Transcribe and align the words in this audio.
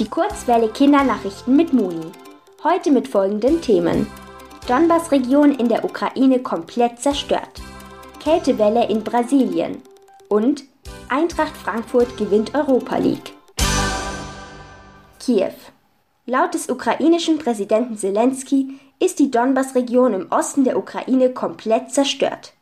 Die 0.00 0.08
Kurzwelle 0.08 0.70
Kindernachrichten 0.70 1.54
mit 1.54 1.72
Moni. 1.72 2.10
Heute 2.64 2.90
mit 2.90 3.06
folgenden 3.06 3.60
Themen. 3.60 4.08
Donbass-Region 4.66 5.52
in 5.52 5.68
der 5.68 5.84
Ukraine 5.84 6.40
komplett 6.40 6.98
zerstört. 6.98 7.62
Kältewelle 8.18 8.88
in 8.88 9.04
Brasilien. 9.04 9.82
Und 10.28 10.64
Eintracht 11.08 11.56
Frankfurt 11.56 12.16
gewinnt 12.16 12.56
Europa 12.56 12.96
League. 12.96 13.34
Kiew. 15.20 15.54
Laut 16.26 16.54
des 16.54 16.68
ukrainischen 16.68 17.38
Präsidenten 17.38 17.96
Zelensky 17.96 18.80
ist 18.98 19.20
die 19.20 19.30
Donbass-Region 19.30 20.12
im 20.12 20.32
Osten 20.32 20.64
der 20.64 20.76
Ukraine 20.76 21.30
komplett 21.30 21.92
zerstört. 21.92 22.54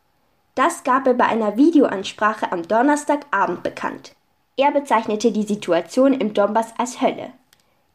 Das 0.54 0.84
gab 0.84 1.06
er 1.06 1.14
bei 1.14 1.24
einer 1.24 1.56
Videoansprache 1.56 2.52
am 2.52 2.68
Donnerstagabend 2.68 3.62
bekannt. 3.62 4.12
Er 4.56 4.70
bezeichnete 4.70 5.32
die 5.32 5.44
Situation 5.44 6.12
im 6.12 6.34
Donbass 6.34 6.74
als 6.76 7.00
Hölle. 7.00 7.32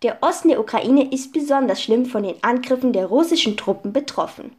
Der 0.02 0.18
Osten 0.22 0.50
der 0.50 0.60
Ukraine 0.60 1.12
ist 1.12 1.32
besonders 1.32 1.82
schlimm 1.82 2.06
von 2.06 2.24
den 2.24 2.44
Angriffen 2.44 2.94
der 2.94 3.06
russischen 3.06 3.58
Truppen 3.58 3.94
betroffen. 3.94 4.56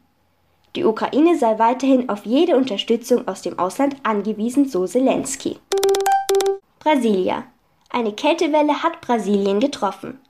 Die 0.77 0.84
Ukraine 0.84 1.37
sei 1.37 1.59
weiterhin 1.59 2.09
auf 2.09 2.25
jede 2.25 2.56
Unterstützung 2.56 3.27
aus 3.27 3.42
dem 3.42 3.59
Ausland 3.59 3.97
angewiesen, 4.05 4.69
so 4.69 4.87
Zelensky. 4.87 5.56
Brasilia. 6.79 7.45
Eine 7.91 8.12
Kältewelle 8.12 8.83
hat 8.83 9.01
Brasilien 9.01 9.59
getroffen. 9.59 10.20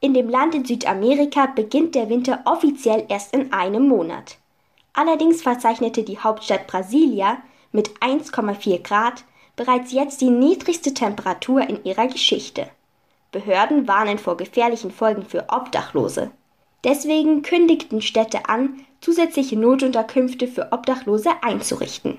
In 0.00 0.14
dem 0.14 0.28
Land 0.28 0.56
in 0.56 0.64
Südamerika 0.64 1.46
beginnt 1.46 1.94
der 1.94 2.08
Winter 2.08 2.40
offiziell 2.46 3.04
erst 3.08 3.32
in 3.32 3.52
einem 3.52 3.86
Monat. 3.86 4.38
Allerdings 4.92 5.42
verzeichnete 5.42 6.02
die 6.02 6.18
Hauptstadt 6.18 6.66
Brasilia 6.66 7.38
mit 7.70 7.90
1,4 8.00 8.82
Grad 8.82 9.24
bereits 9.62 9.92
jetzt 9.92 10.20
die 10.20 10.30
niedrigste 10.30 10.92
Temperatur 10.92 11.60
in 11.68 11.84
ihrer 11.84 12.08
Geschichte. 12.08 12.66
Behörden 13.30 13.86
warnen 13.86 14.18
vor 14.18 14.36
gefährlichen 14.36 14.90
Folgen 14.90 15.24
für 15.24 15.44
Obdachlose. 15.50 16.32
Deswegen 16.82 17.42
kündigten 17.42 18.02
Städte 18.02 18.48
an, 18.48 18.84
zusätzliche 19.00 19.56
Notunterkünfte 19.56 20.48
für 20.48 20.72
Obdachlose 20.72 21.30
einzurichten. 21.42 22.18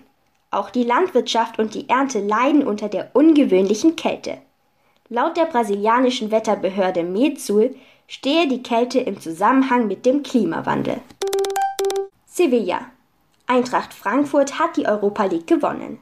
Auch 0.51 0.69
die 0.69 0.85
Landwirtschaft 0.85 1.59
und 1.59 1.73
die 1.73 1.89
Ernte 1.89 2.21
leiden 2.21 2.65
unter 2.65 2.87
der 2.87 3.09
ungewöhnlichen 3.13 3.97
Kälte. 3.97 4.37
Laut 5.09 5.35
der 5.35 5.45
brasilianischen 5.45 6.31
Wetterbehörde 6.31 7.03
Metsul 7.03 7.75
stehe 8.07 8.47
die 8.47 8.63
Kälte 8.63 9.01
im 9.01 9.19
Zusammenhang 9.19 9.87
mit 9.87 10.05
dem 10.05 10.23
Klimawandel. 10.23 11.01
Sevilla. 12.25 12.85
Eintracht 13.47 13.93
Frankfurt 13.93 14.59
hat 14.59 14.77
die 14.77 14.87
Europa 14.87 15.25
League 15.25 15.47
gewonnen. 15.47 15.99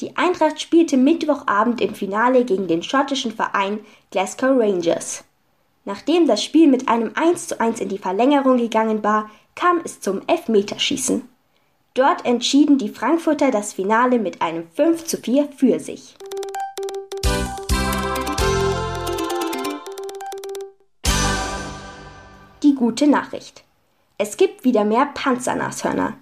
Die 0.00 0.16
Eintracht 0.16 0.60
spielte 0.60 0.96
Mittwochabend 0.96 1.80
im 1.80 1.92
Finale 1.92 2.44
gegen 2.44 2.68
den 2.68 2.84
schottischen 2.84 3.32
Verein 3.32 3.80
Glasgow 4.12 4.56
Rangers. 4.56 5.24
Nachdem 5.84 6.28
das 6.28 6.44
Spiel 6.44 6.68
mit 6.68 6.88
einem 6.88 7.14
1:1 7.14 7.80
in 7.80 7.88
die 7.88 7.98
Verlängerung 7.98 8.58
gegangen 8.58 9.02
war, 9.02 9.28
kam 9.56 9.80
es 9.84 10.00
zum 10.00 10.20
Elfmeterschießen. 10.28 11.28
Dort 11.94 12.24
entschieden 12.24 12.78
die 12.78 12.90
Frankfurter 12.90 13.50
das 13.50 13.72
Finale 13.72 14.20
mit 14.20 14.40
einem 14.40 14.68
5:4 14.76 15.48
für 15.56 15.80
sich. 15.80 16.14
Die 22.62 22.74
gute 22.76 23.08
Nachricht. 23.08 23.64
Es 24.16 24.36
gibt 24.36 24.62
wieder 24.62 24.84
mehr 24.84 25.06
Panzernashörner. 25.06 26.18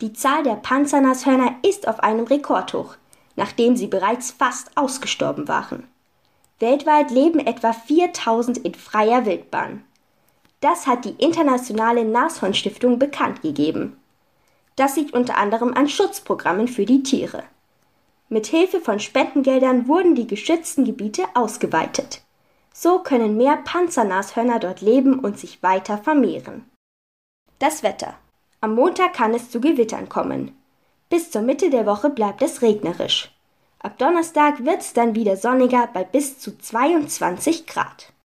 Die 0.00 0.12
Zahl 0.12 0.42
der 0.42 0.56
Panzernashörner 0.56 1.54
ist 1.62 1.86
auf 1.86 2.00
einem 2.00 2.24
Rekordhoch 2.24 2.96
nachdem 3.36 3.76
sie 3.76 3.86
bereits 3.86 4.30
fast 4.30 4.76
ausgestorben 4.76 5.48
waren. 5.48 5.88
Weltweit 6.60 7.10
leben 7.10 7.40
etwa 7.40 7.72
4000 7.72 8.58
in 8.58 8.74
freier 8.74 9.26
Wildbahn. 9.26 9.84
Das 10.60 10.86
hat 10.86 11.04
die 11.04 11.14
Internationale 11.18 12.04
Nashornstiftung 12.04 12.98
bekannt 12.98 13.42
gegeben. 13.42 13.98
Das 14.76 14.96
liegt 14.96 15.12
unter 15.12 15.36
anderem 15.36 15.74
an 15.74 15.88
Schutzprogrammen 15.88 16.68
für 16.68 16.86
die 16.86 17.02
Tiere. 17.02 17.44
Mit 18.28 18.46
Hilfe 18.46 18.80
von 18.80 18.98
Spendengeldern 18.98 19.86
wurden 19.86 20.14
die 20.14 20.26
geschützten 20.26 20.84
Gebiete 20.84 21.24
ausgeweitet. 21.34 22.22
So 22.72 22.98
können 23.00 23.36
mehr 23.36 23.56
Panzernashörner 23.58 24.58
dort 24.58 24.80
leben 24.80 25.18
und 25.18 25.38
sich 25.38 25.62
weiter 25.62 25.98
vermehren. 25.98 26.68
Das 27.58 27.82
Wetter. 27.82 28.14
Am 28.60 28.74
Montag 28.74 29.12
kann 29.12 29.34
es 29.34 29.50
zu 29.50 29.60
Gewittern 29.60 30.08
kommen. 30.08 30.56
Bis 31.14 31.30
zur 31.30 31.42
Mitte 31.42 31.70
der 31.70 31.86
Woche 31.86 32.10
bleibt 32.10 32.42
es 32.42 32.60
regnerisch. 32.60 33.30
Ab 33.78 33.98
Donnerstag 33.98 34.64
wird 34.64 34.80
es 34.80 34.94
dann 34.94 35.14
wieder 35.14 35.36
sonniger 35.36 35.88
bei 35.94 36.02
bis 36.02 36.40
zu 36.40 36.58
22 36.58 37.68
Grad. 37.68 38.12